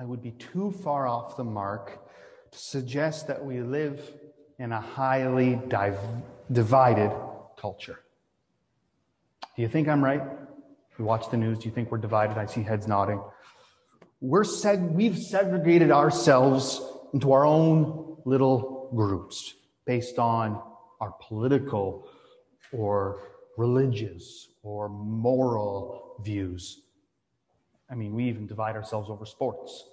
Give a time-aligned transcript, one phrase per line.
[0.00, 2.08] I would be too far off the mark
[2.52, 4.00] to suggest that we live
[4.58, 5.98] in a highly div-
[6.50, 7.12] divided
[7.58, 8.00] culture.
[9.54, 10.22] Do you think I'm right?
[10.98, 12.38] You watch the news, do you think we're divided?
[12.38, 13.22] I see heads nodding.
[14.22, 16.80] We're seg- we've segregated ourselves
[17.12, 19.54] into our own little groups
[19.84, 20.62] based on
[21.02, 22.08] our political
[22.72, 23.20] or
[23.58, 26.84] religious or moral views.
[27.90, 29.84] I mean, we even divide ourselves over sports.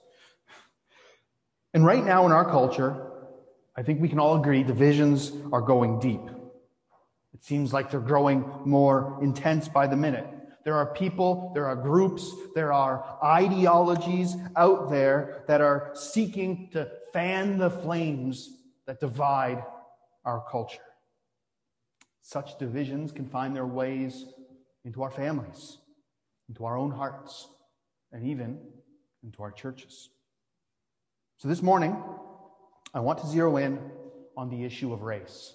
[1.74, 2.96] And right now in our culture,
[3.76, 6.22] I think we can all agree divisions are going deep.
[7.34, 10.28] It seems like they're growing more intense by the minute.
[10.64, 16.90] There are people, there are groups, there are ideologies out there that are seeking to
[17.14, 18.50] fan the flames
[18.86, 19.64] that divide
[20.26, 20.80] our culture.
[22.22, 24.26] Such divisions can find their ways
[24.84, 25.78] into our families,
[26.50, 27.48] into our own hearts,
[28.12, 28.60] and even
[29.24, 30.10] into our churches.
[31.38, 31.96] So this morning,
[32.94, 33.80] I want to zero in
[34.36, 35.54] on the issue of race.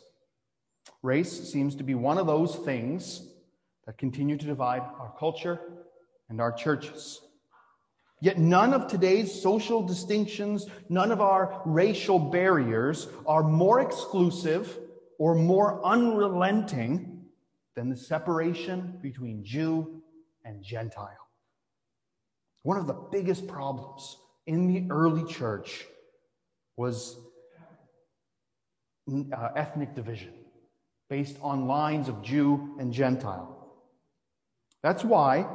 [1.02, 3.28] Race seems to be one of those things
[3.86, 5.58] that continue to divide our culture
[6.28, 7.20] and our churches.
[8.20, 14.78] Yet none of today's social distinctions, none of our racial barriers are more exclusive
[15.18, 17.24] or more unrelenting
[17.74, 20.02] than the separation between Jew
[20.44, 21.21] and Gentile.
[22.62, 25.84] One of the biggest problems in the early church
[26.76, 27.16] was
[29.10, 30.32] uh, ethnic division
[31.10, 33.74] based on lines of Jew and Gentile.
[34.82, 35.46] That's why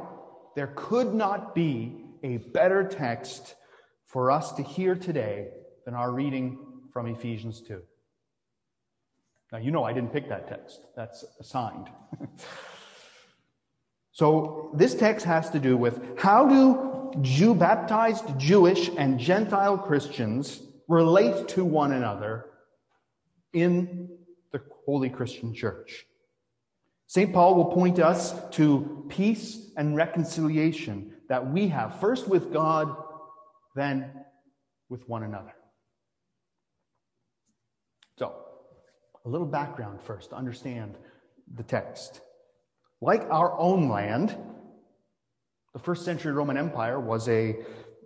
[0.54, 3.54] there could not be a better text
[4.06, 5.48] for us to hear today
[5.84, 6.58] than our reading
[6.92, 7.82] from Ephesians 2.
[9.52, 11.88] Now, you know I didn't pick that text, that's assigned.
[14.12, 16.87] so, this text has to do with how do
[17.22, 22.46] Jew baptized Jewish and Gentile Christians relate to one another
[23.52, 24.08] in
[24.52, 26.06] the Holy Christian Church.
[27.06, 27.32] St.
[27.32, 32.94] Paul will point us to peace and reconciliation that we have, first with God,
[33.74, 34.10] then
[34.88, 35.54] with one another.
[38.18, 38.34] So,
[39.24, 40.96] a little background first to understand
[41.54, 42.20] the text.
[43.00, 44.36] Like our own land,
[45.72, 47.56] the first century Roman Empire was a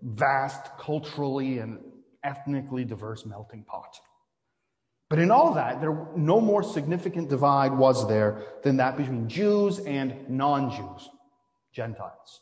[0.02, 1.78] vast, culturally and
[2.24, 3.96] ethnically diverse melting pot.
[5.08, 9.78] But in all that, there no more significant divide was there than that between Jews
[9.80, 11.08] and non-Jews,
[11.72, 12.40] Gentiles.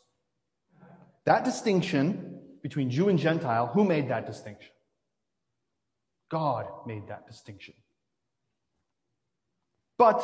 [1.25, 4.71] That distinction between Jew and Gentile, who made that distinction?
[6.29, 7.73] God made that distinction.
[9.97, 10.19] But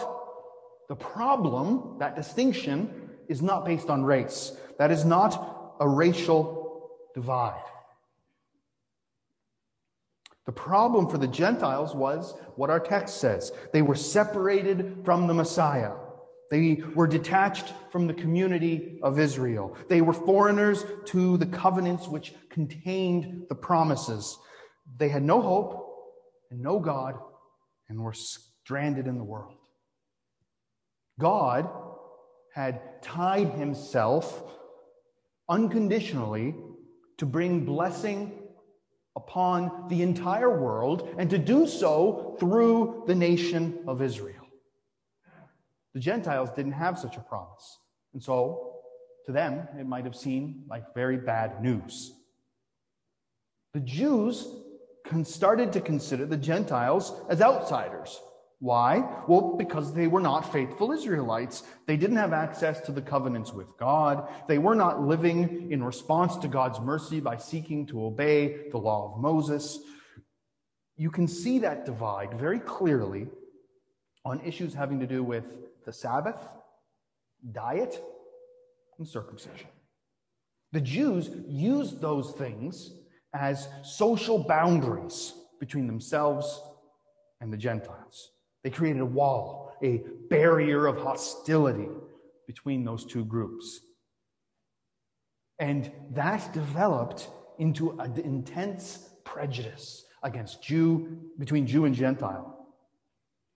[0.88, 4.54] the problem, that distinction, is not based on race.
[4.80, 7.64] That is not a racial divide.
[10.46, 13.52] The problem for the Gentiles was what our text says.
[13.74, 15.92] They were separated from the Messiah.
[16.50, 19.76] They were detached from the community of Israel.
[19.90, 24.38] They were foreigners to the covenants which contained the promises.
[24.98, 25.86] They had no hope
[26.50, 27.16] and no God
[27.90, 29.58] and were stranded in the world.
[31.20, 31.70] God
[32.54, 34.44] had tied himself
[35.50, 36.56] unconditionally
[37.18, 38.32] to bring blessing
[39.16, 44.46] upon the entire world and to do so through the nation of Israel.
[45.94, 47.80] The Gentiles didn't have such a promise.
[48.14, 48.76] And so,
[49.26, 52.14] to them, it might have seemed like very bad news.
[53.74, 54.48] The Jews
[55.24, 58.20] started to consider the Gentiles as outsiders
[58.60, 59.22] why?
[59.28, 61.64] Well, because they were not faithful Israelites.
[61.86, 64.28] They didn't have access to the covenants with God.
[64.48, 69.14] They were not living in response to God's mercy by seeking to obey the law
[69.14, 69.80] of Moses.
[70.96, 73.28] You can see that divide very clearly
[74.26, 75.46] on issues having to do with
[75.86, 76.38] the Sabbath,
[77.52, 78.02] diet,
[78.98, 79.68] and circumcision.
[80.72, 82.92] The Jews used those things
[83.36, 86.60] as social boundaries between themselves
[87.40, 88.32] and the Gentiles.
[88.64, 91.90] They created a wall, a barrier of hostility
[92.48, 93.82] between those two groups.
[95.60, 102.54] And that developed into an intense prejudice against Jew, between Jew and Gentile.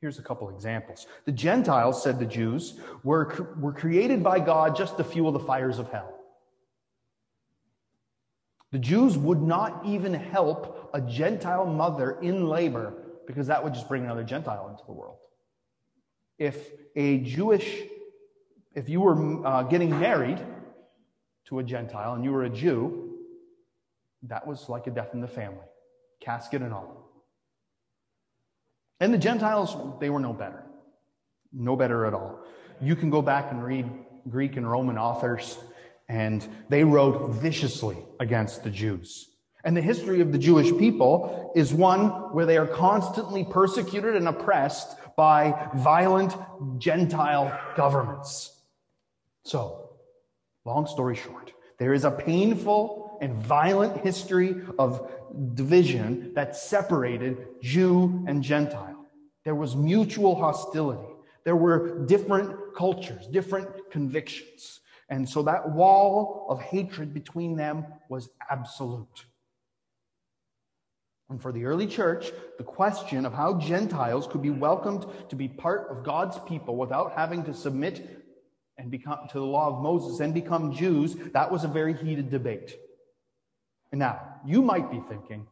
[0.01, 1.05] Here's a couple examples.
[1.25, 5.77] The Gentiles, said the Jews, were, were created by God just to fuel the fires
[5.77, 6.17] of hell.
[8.71, 12.93] The Jews would not even help a Gentile mother in labor
[13.27, 15.19] because that would just bring another Gentile into the world.
[16.37, 16.57] If
[16.95, 17.83] a Jewish,
[18.73, 20.39] if you were uh, getting married
[21.45, 23.17] to a Gentile and you were a Jew,
[24.23, 25.65] that was like a death in the family,
[26.19, 27.01] casket and all.
[28.99, 30.63] And the Gentiles, they were no better.
[31.51, 32.39] No better at all.
[32.79, 33.89] You can go back and read
[34.29, 35.57] Greek and Roman authors,
[36.07, 39.30] and they wrote viciously against the Jews.
[39.63, 44.27] And the history of the Jewish people is one where they are constantly persecuted and
[44.27, 46.35] oppressed by violent
[46.79, 48.59] Gentile governments.
[49.43, 49.89] So,
[50.65, 55.11] long story short, there is a painful and violent history of
[55.53, 59.05] division that separated Jew and Gentile.
[59.43, 61.07] There was mutual hostility.
[61.43, 64.79] There were different cultures, different convictions.
[65.09, 69.25] And so that wall of hatred between them was absolute.
[71.31, 75.47] And for the early church, the question of how Gentiles could be welcomed to be
[75.47, 78.21] part of God's people without having to submit
[78.77, 82.29] and become to the law of Moses and become Jews, that was a very heated
[82.29, 82.75] debate.
[83.93, 85.47] And now, you might be thinking,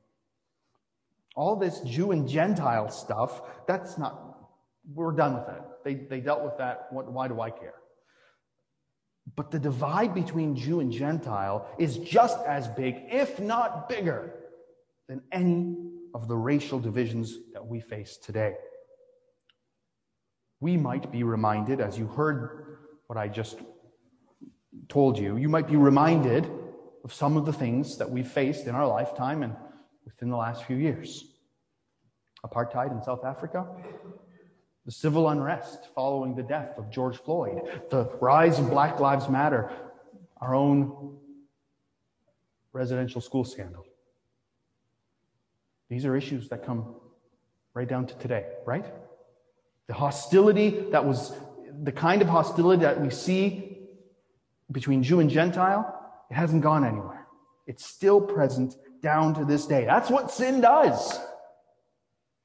[1.33, 4.49] all this Jew and Gentile stuff, that's not,
[4.93, 5.65] we're done with that.
[5.85, 6.87] They, they dealt with that.
[6.91, 7.75] What, why do I care?
[9.33, 14.33] But the divide between Jew and Gentile is just as big, if not bigger,
[15.09, 15.75] than any
[16.13, 18.53] of the racial divisions that we face today.
[20.61, 22.77] We might be reminded, as you heard
[23.07, 23.59] what I just
[24.87, 26.49] told you, you might be reminded
[27.03, 29.55] of some of the things that we've faced in our lifetime and
[30.05, 31.25] within the last few years.
[32.45, 33.65] Apartheid in South Africa,
[34.85, 39.71] the civil unrest following the death of George Floyd, the rise of Black Lives Matter,
[40.39, 41.17] our own
[42.73, 43.85] residential school scandal.
[45.89, 46.95] These are issues that come
[47.73, 48.85] right down to today, right?
[49.87, 51.33] The hostility that was
[51.81, 53.77] the kind of hostility that we see
[54.71, 55.95] between Jew and Gentile,
[56.29, 57.25] it hasn't gone anywhere.
[57.65, 59.85] It's still present down to this day.
[59.85, 61.15] That's what sin does.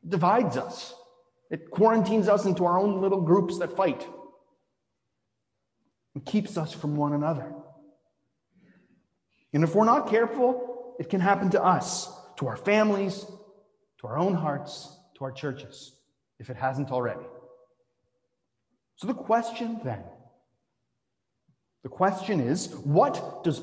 [0.03, 0.95] It divides us.
[1.51, 4.07] It quarantines us into our own little groups that fight.
[6.15, 7.53] It keeps us from one another.
[9.53, 13.25] And if we're not careful, it can happen to us, to our families,
[14.01, 15.95] to our own hearts, to our churches,
[16.39, 17.25] if it hasn't already.
[18.97, 20.03] So the question then,
[21.83, 23.61] the question is, what does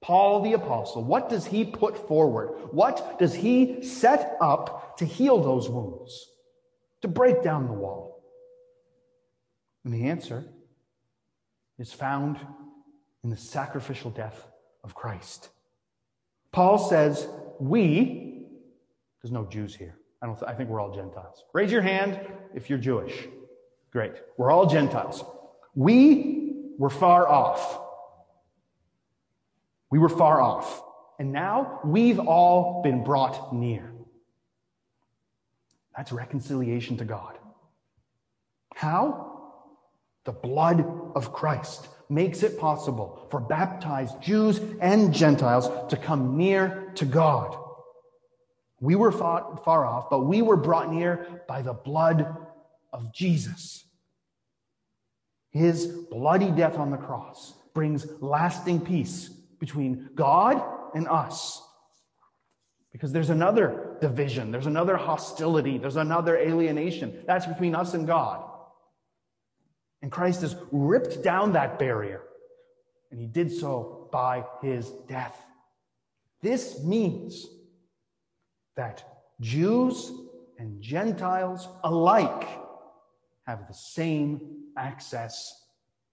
[0.00, 2.72] Paul the Apostle, what does he put forward?
[2.72, 6.28] What does he set up to heal those wounds,
[7.02, 8.24] to break down the wall?
[9.84, 10.44] And the answer
[11.78, 12.38] is found
[13.22, 14.44] in the sacrificial death
[14.82, 15.48] of Christ.
[16.50, 17.28] Paul says,
[17.62, 18.48] We,
[19.22, 19.96] there's no Jews here.
[20.20, 21.44] I, don't th- I think we're all Gentiles.
[21.52, 22.18] Raise your hand
[22.56, 23.28] if you're Jewish.
[23.92, 24.14] Great.
[24.36, 25.22] We're all Gentiles.
[25.76, 27.78] We were far off.
[29.90, 30.82] We were far off.
[31.20, 33.92] And now we've all been brought near.
[35.96, 37.38] That's reconciliation to God.
[38.74, 39.52] How?
[40.24, 40.84] The blood
[41.14, 47.58] of Christ makes it possible for baptized Jews and Gentiles to come near to God.
[48.80, 52.36] We were far, off, but we were brought near by the blood
[52.92, 53.84] of Jesus.
[55.50, 59.28] His bloody death on the cross brings lasting peace
[59.60, 60.62] between God
[60.94, 61.62] and us.
[62.90, 67.22] Because there's another division, there's another hostility, there's another alienation.
[67.26, 68.51] That's between us and God.
[70.02, 72.22] And Christ has ripped down that barrier,
[73.10, 75.40] and he did so by his death.
[76.42, 77.46] This means
[78.76, 79.04] that
[79.40, 80.10] Jews
[80.58, 82.48] and Gentiles alike
[83.46, 85.62] have the same access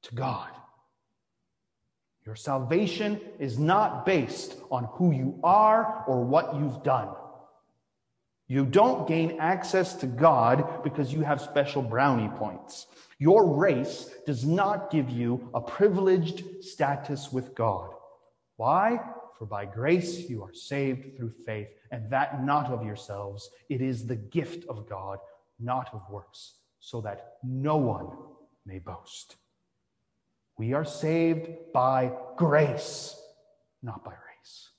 [0.04, 0.50] to God.
[2.26, 7.10] Your salvation is not based on who you are or what you've done.
[8.48, 12.88] You don't gain access to God because you have special brownie points.
[13.20, 17.90] Your race does not give you a privileged status with God.
[18.56, 19.00] Why?
[19.38, 23.50] For by grace you are saved through faith, and that not of yourselves.
[23.70, 25.20] It is the gift of God,
[25.60, 28.10] not of works, so that no one
[28.66, 29.36] may boast.
[30.58, 33.16] We are saved by grace,
[33.82, 34.70] not by race.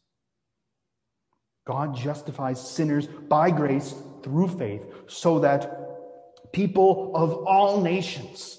[1.66, 5.79] God justifies sinners by grace through faith so that
[6.52, 8.59] people of all nations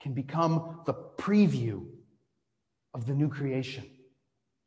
[0.00, 1.84] can become the preview
[2.94, 3.84] of the new creation,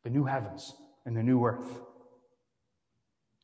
[0.04, 0.74] the new heavens
[1.06, 1.82] and the new earth.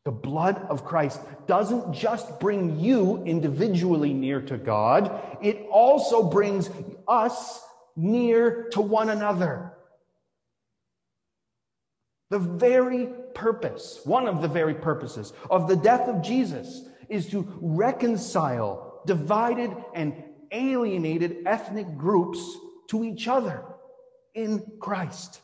[0.04, 6.70] The blood of Christ doesn't just bring you individually near to God, it also brings
[7.08, 7.62] us
[7.96, 9.72] near to one another.
[12.30, 17.48] The very purpose, one of the very purposes of the death of Jesus is to
[17.62, 22.40] reconcile divided and alienated ethnic groups
[22.90, 23.64] to each other
[24.34, 25.42] in Christ.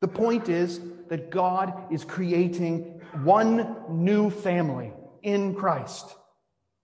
[0.00, 6.06] The point is that God is creating one new family in Christ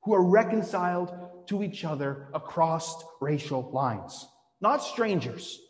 [0.03, 1.15] who are reconciled
[1.47, 4.27] to each other across racial lines.
[4.61, 5.61] Not strangers,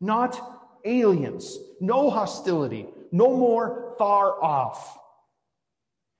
[0.00, 0.38] not
[0.84, 4.98] aliens, no hostility, no more far off.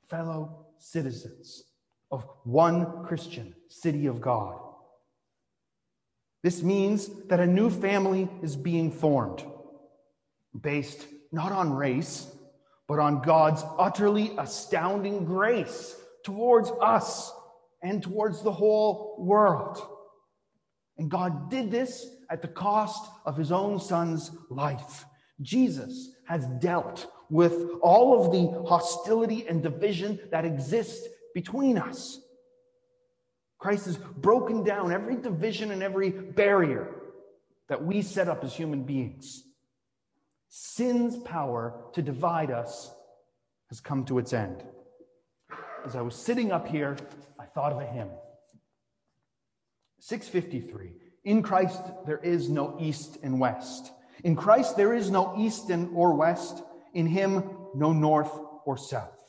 [0.08, 1.64] Fellow citizens
[2.12, 4.60] of one Christian city of God.
[6.42, 9.42] This means that a new family is being formed
[10.60, 12.30] based not on race,
[12.86, 17.32] but on God's utterly astounding grace towards us
[17.82, 19.80] and towards the whole world.
[20.98, 25.06] And God did this at the cost of his own son's life.
[25.40, 32.20] Jesus has dealt with all of the hostility and division that exists between us.
[33.58, 36.88] Christ has broken down every division and every barrier
[37.68, 39.44] that we set up as human beings.
[40.48, 42.92] Sin's power to divide us
[43.68, 44.62] has come to its end.
[45.86, 46.96] As I was sitting up here,
[47.38, 48.10] I thought of a hymn.
[50.00, 50.92] 653.
[51.24, 53.92] In Christ there is no east and west.
[54.24, 56.62] In Christ there is no east and or west.
[56.94, 58.32] In him no north
[58.64, 59.21] or south.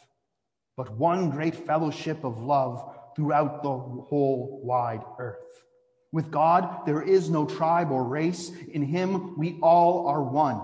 [0.75, 5.63] But one great fellowship of love throughout the whole wide earth.
[6.11, 8.51] With God there is no tribe or race.
[8.71, 10.61] In him we all are one.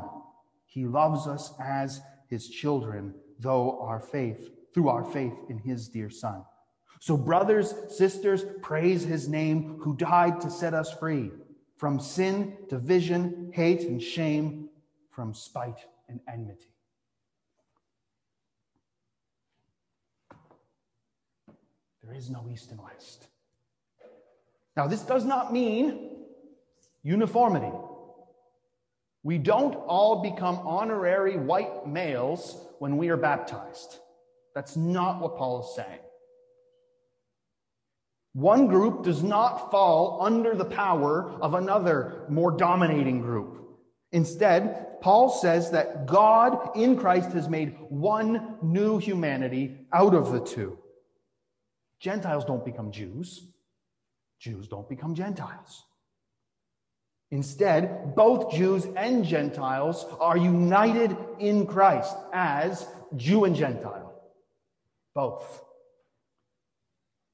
[0.66, 6.10] He loves us as his children, though our faith, through our faith in his dear
[6.10, 6.44] son.
[7.02, 11.32] So, brothers, sisters, praise his name who died to set us free
[11.78, 14.70] from sin, division, hate, and shame,
[15.10, 16.69] from spite and enmity.
[22.10, 23.28] There is no east and west.
[24.76, 26.10] Now, this does not mean
[27.04, 27.72] uniformity.
[29.22, 34.00] We don't all become honorary white males when we are baptized.
[34.56, 36.00] That's not what Paul is saying.
[38.34, 43.78] One group does not fall under the power of another more dominating group.
[44.14, 50.40] Instead, Paul says that God in Christ has made one new humanity out of the
[50.40, 50.80] two.
[52.00, 53.46] Gentiles don't become Jews.
[54.40, 55.84] Jews don't become Gentiles.
[57.32, 64.14] Instead, both Jews and Gentiles are united in Christ as Jew and Gentile.
[65.14, 65.64] Both.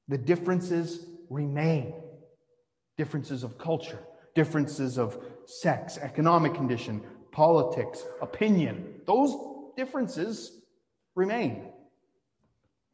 [0.08, 1.94] The differences remain
[2.96, 3.98] differences of culture,
[4.34, 9.00] differences of sex, economic condition, politics, opinion.
[9.06, 9.34] Those
[9.76, 10.60] differences
[11.14, 11.72] remain.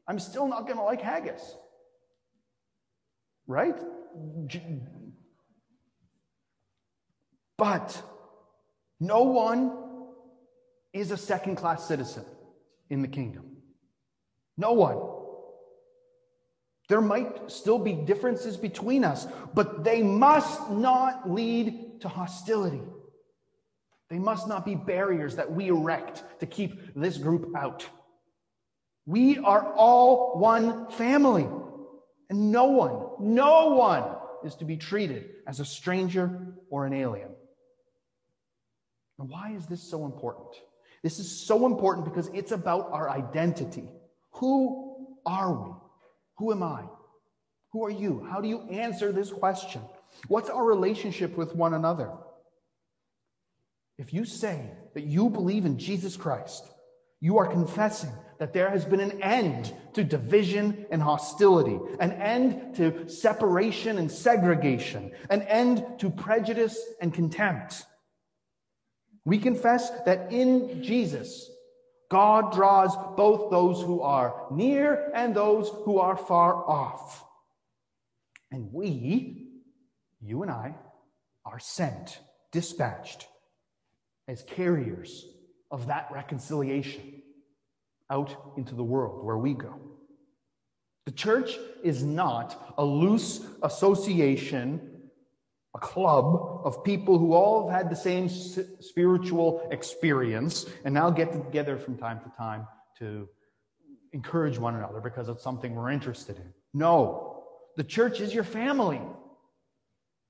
[0.06, 1.56] I'm still not going to like haggis.
[3.46, 3.76] Right?
[7.56, 8.02] But
[9.00, 9.72] no one
[10.92, 12.24] is a second class citizen
[12.90, 13.56] in the kingdom.
[14.56, 14.98] No one.
[16.88, 22.82] There might still be differences between us, but they must not lead to hostility.
[24.10, 27.88] They must not be barriers that we erect to keep this group out.
[29.06, 31.48] We are all one family,
[32.30, 34.04] and no one, no one
[34.44, 37.30] is to be treated as a stranger or an alien.
[39.18, 40.48] And why is this so important?
[41.02, 43.88] This is so important because it's about our identity.
[44.34, 45.72] Who are we?
[46.38, 46.84] Who am I?
[47.72, 48.26] Who are you?
[48.30, 49.82] How do you answer this question?
[50.28, 52.10] What's our relationship with one another?
[53.98, 56.64] If you say that you believe in Jesus Christ,
[57.22, 58.10] you are confessing
[58.40, 64.10] that there has been an end to division and hostility, an end to separation and
[64.10, 67.84] segregation, an end to prejudice and contempt.
[69.24, 71.48] We confess that in Jesus,
[72.10, 77.24] God draws both those who are near and those who are far off.
[78.50, 79.46] And we,
[80.20, 80.74] you and I,
[81.44, 82.18] are sent,
[82.50, 83.28] dispatched
[84.26, 85.24] as carriers
[85.72, 87.22] of that reconciliation,
[88.10, 89.74] out into the world where we go.
[91.06, 95.10] The church is not a loose association,
[95.74, 101.32] a club of people who all have had the same spiritual experience and now get
[101.32, 103.26] together from time to time to
[104.12, 106.52] encourage one another because it's something we're interested in.
[106.74, 107.44] No,
[107.76, 109.00] the church is your family,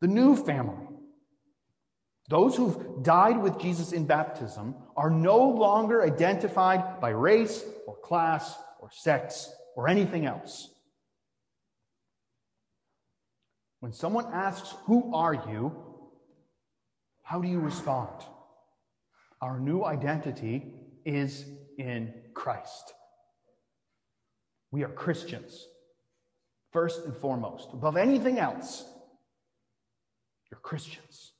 [0.00, 0.91] the new family.
[2.29, 8.57] Those who've died with Jesus in baptism are no longer identified by race or class
[8.81, 10.69] or sex or anything else.
[13.81, 15.93] When someone asks, Who are you?
[17.33, 18.11] how do you respond?
[19.41, 20.67] Our new identity
[21.07, 21.47] is
[21.79, 22.93] in Christ.
[24.71, 25.67] We are Christians,
[26.73, 27.71] first and foremost.
[27.73, 28.85] Above anything else,
[30.50, 31.32] you're Christians.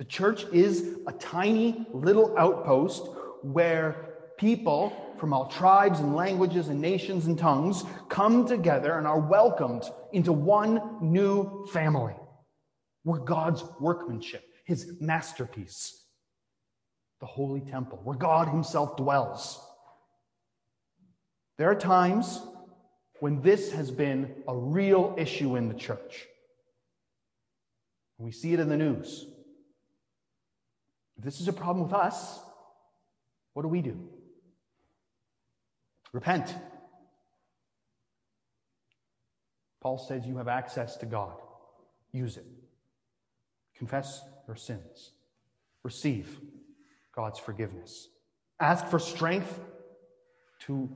[0.00, 3.06] The church is a tiny little outpost
[3.42, 9.20] where people from all tribes and languages and nations and tongues come together and are
[9.20, 9.82] welcomed
[10.14, 12.14] into one new family.
[13.04, 16.02] We're God's workmanship, his masterpiece,
[17.20, 19.62] the holy temple, where God himself dwells.
[21.58, 22.40] There are times
[23.18, 26.24] when this has been a real issue in the church.
[28.16, 29.26] We see it in the news.
[31.20, 32.40] If this is a problem with us,
[33.52, 34.08] what do we do?
[36.14, 36.54] Repent.
[39.82, 41.34] Paul says you have access to God.
[42.12, 42.46] Use it.
[43.76, 45.10] Confess your sins.
[45.82, 46.40] Receive
[47.14, 48.08] God's forgiveness.
[48.58, 49.60] Ask for strength
[50.60, 50.88] to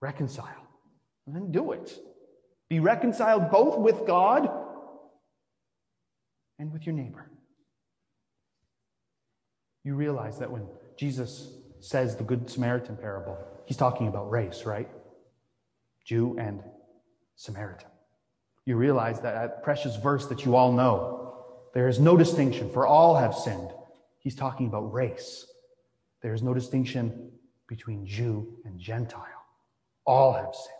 [0.00, 0.66] reconcile.
[1.28, 1.96] And then do it.
[2.68, 4.50] Be reconciled both with God
[6.58, 7.30] and with your neighbor.
[9.84, 14.88] You realize that when Jesus says the Good Samaritan parable, he's talking about race, right?
[16.04, 16.62] Jew and
[17.36, 17.88] Samaritan.
[18.66, 22.86] You realize that, that precious verse that you all know, there is no distinction, for
[22.86, 23.70] all have sinned.
[24.18, 25.46] He's talking about race.
[26.20, 27.30] There is no distinction
[27.68, 29.24] between Jew and Gentile.
[30.04, 30.79] All have sinned.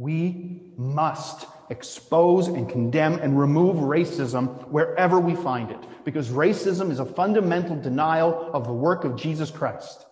[0.00, 7.00] We must expose and condemn and remove racism wherever we find it, because racism is
[7.00, 10.06] a fundamental denial of the work of Jesus Christ.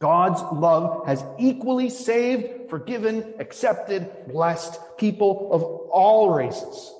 [0.00, 6.94] God's love has equally saved, forgiven, accepted, blessed people of all races,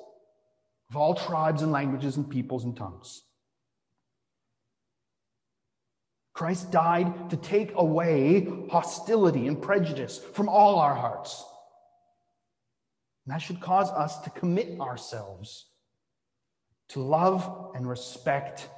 [0.91, 3.23] of all tribes and languages and peoples and tongues.
[6.35, 11.45] Christ died to take away hostility and prejudice from all our hearts.
[13.25, 15.67] And that should cause us to commit ourselves
[16.89, 18.69] to love and respect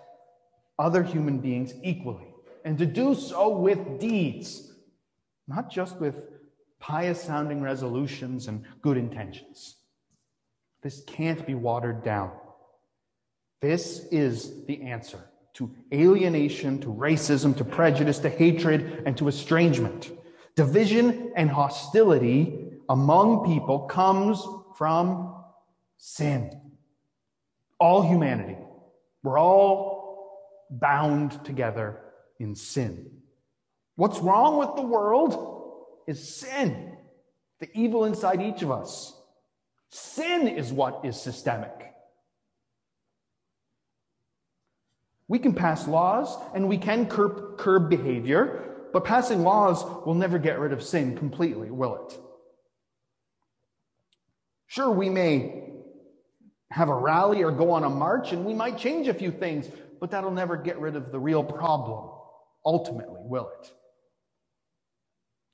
[0.78, 2.28] other human beings equally,
[2.64, 4.72] and to do so with deeds,
[5.48, 6.14] not just with
[6.78, 9.76] pious sounding resolutions and good intentions.
[10.82, 12.30] This can't be watered down.
[13.60, 15.20] This is the answer
[15.56, 20.10] to alienation, to racism, to prejudice, to hatred, and to estrangement.
[20.54, 25.34] Division and hostility among people comes from
[25.96, 26.60] sin.
[27.80, 28.56] All humanity.
[29.22, 32.00] We're all bound together
[32.38, 33.10] in sin.
[33.96, 36.96] What's wrong with the world is sin,
[37.60, 39.18] the evil inside each of us.
[39.90, 41.85] Sin is what is systemic.
[45.28, 50.38] We can pass laws and we can curb, curb behavior, but passing laws will never
[50.38, 52.18] get rid of sin completely, will it?
[54.68, 55.64] Sure, we may
[56.70, 59.68] have a rally or go on a march and we might change a few things,
[60.00, 62.10] but that'll never get rid of the real problem,
[62.64, 63.70] ultimately, will it?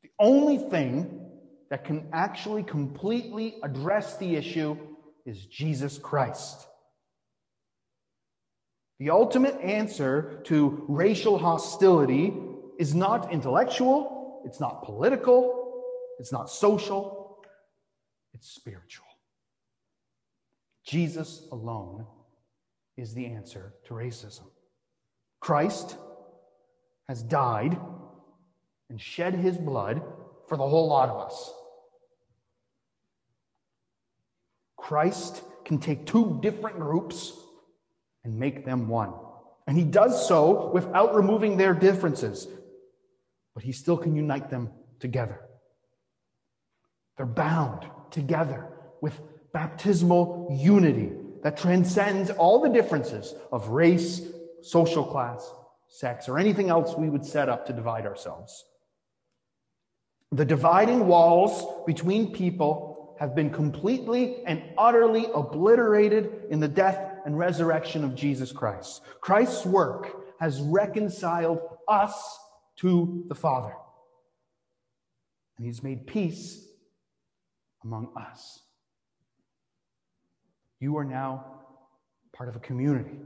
[0.02, 1.30] The only thing
[1.70, 4.76] that can actually completely address the issue
[5.24, 6.66] is Jesus Christ.
[9.02, 12.32] The ultimate answer to racial hostility
[12.78, 15.82] is not intellectual, it's not political,
[16.20, 17.42] it's not social,
[18.32, 19.08] it's spiritual.
[20.86, 22.06] Jesus alone
[22.96, 24.44] is the answer to racism.
[25.40, 25.96] Christ
[27.08, 27.76] has died
[28.88, 30.00] and shed his blood
[30.46, 31.52] for the whole lot of us.
[34.76, 37.32] Christ can take two different groups
[38.24, 39.12] and make them one.
[39.66, 42.48] And he does so without removing their differences,
[43.54, 45.40] but he still can unite them together.
[47.16, 48.68] They're bound together
[49.00, 49.20] with
[49.52, 54.22] baptismal unity that transcends all the differences of race,
[54.62, 55.52] social class,
[55.88, 58.64] sex, or anything else we would set up to divide ourselves.
[60.30, 67.38] The dividing walls between people have been completely and utterly obliterated in the death and
[67.38, 69.02] resurrection of Jesus Christ.
[69.20, 72.38] Christ's work has reconciled us
[72.76, 73.74] to the Father.
[75.56, 76.66] And he's made peace
[77.84, 78.60] among us.
[80.80, 81.60] You are now
[82.32, 83.16] part of a community,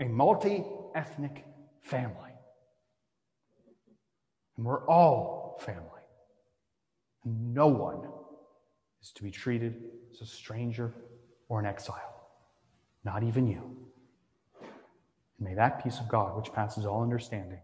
[0.00, 1.44] a multi ethnic
[1.82, 2.32] family.
[4.56, 5.88] And we're all family.
[7.24, 8.08] And no one
[9.02, 9.82] is to be treated
[10.12, 10.92] as a stranger
[11.48, 12.13] or an exile,
[13.04, 13.62] not even you.
[15.38, 17.60] And may that peace of God, which passes all understanding,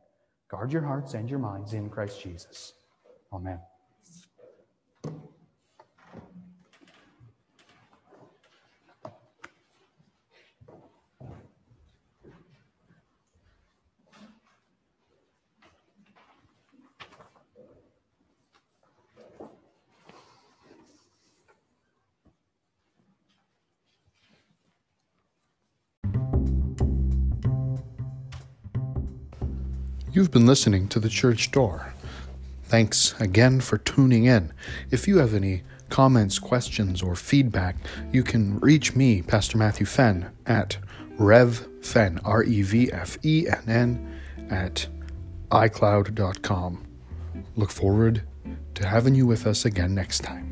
[0.50, 2.74] guard your hearts and your minds in Christ Jesus.
[3.32, 3.60] Amen.
[30.12, 31.94] You've been listening to The Church Door.
[32.64, 34.52] Thanks again for tuning in.
[34.90, 37.76] If you have any comments, questions, or feedback,
[38.10, 40.78] you can reach me, Pastor Matthew Fenn, at
[41.16, 44.20] revfenn, R E V F E N N,
[44.50, 44.88] at
[45.52, 46.86] iCloud.com.
[47.54, 48.22] Look forward
[48.74, 50.49] to having you with us again next time.